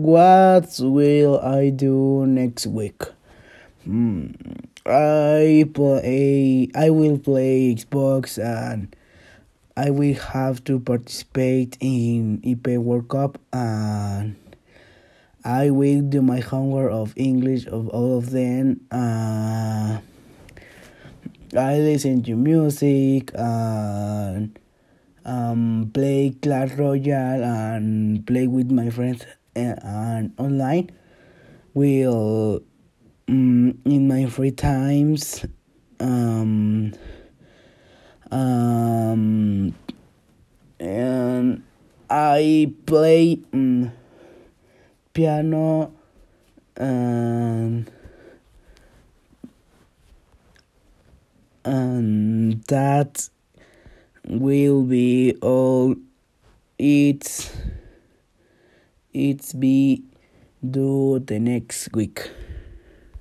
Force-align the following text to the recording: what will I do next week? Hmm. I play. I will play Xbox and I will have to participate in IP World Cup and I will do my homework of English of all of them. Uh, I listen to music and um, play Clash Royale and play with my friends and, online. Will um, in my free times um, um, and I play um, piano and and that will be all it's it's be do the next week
what 0.00 0.80
will 0.80 1.38
I 1.40 1.68
do 1.70 2.24
next 2.26 2.66
week? 2.66 3.02
Hmm. 3.84 4.32
I 4.86 5.68
play. 5.74 6.70
I 6.74 6.90
will 6.90 7.18
play 7.18 7.74
Xbox 7.74 8.40
and 8.42 8.96
I 9.76 9.90
will 9.90 10.14
have 10.14 10.64
to 10.64 10.80
participate 10.80 11.76
in 11.80 12.40
IP 12.42 12.80
World 12.80 13.08
Cup 13.08 13.38
and 13.52 14.36
I 15.44 15.70
will 15.70 16.00
do 16.00 16.22
my 16.22 16.40
homework 16.40 16.92
of 16.92 17.12
English 17.16 17.66
of 17.66 17.88
all 17.88 18.16
of 18.18 18.30
them. 18.30 18.80
Uh, 18.90 20.00
I 21.56 21.78
listen 21.78 22.22
to 22.24 22.36
music 22.36 23.32
and 23.34 24.58
um, 25.24 25.90
play 25.92 26.36
Clash 26.40 26.72
Royale 26.72 27.44
and 27.44 28.26
play 28.26 28.46
with 28.46 28.70
my 28.70 28.88
friends 28.88 29.24
and, 29.54 30.32
online. 30.38 30.90
Will 31.72 32.62
um, 33.28 33.78
in 33.84 34.08
my 34.08 34.26
free 34.26 34.50
times 34.50 35.44
um, 36.00 36.92
um, 38.30 39.74
and 40.80 41.62
I 42.08 42.72
play 42.86 43.40
um, 43.52 43.92
piano 45.12 45.92
and 46.76 47.90
and 51.64 52.62
that 52.64 53.28
will 54.26 54.82
be 54.82 55.36
all 55.42 55.94
it's 56.78 57.50
it's 59.12 59.52
be 59.52 60.04
do 60.68 61.18
the 61.18 61.38
next 61.40 61.88
week 61.94 62.30